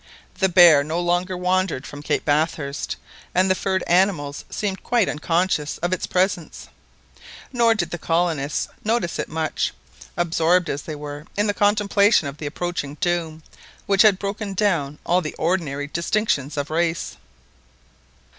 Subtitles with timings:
[0.39, 2.95] The bear no longer wandered from Cape Bathurst,
[3.35, 6.69] and the furred animals seemed quite unconscious of its presence;
[7.53, 9.71] nor did the colonists notice it much,
[10.17, 13.43] absorbed as they were in the contemplation of the approaching doom,
[13.85, 17.15] which had broken down all the ordinary distinctions of race.